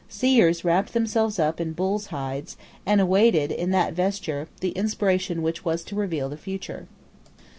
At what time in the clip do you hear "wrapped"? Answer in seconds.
0.65-0.93